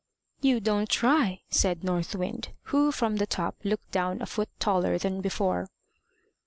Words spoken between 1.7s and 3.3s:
North Wind, who from the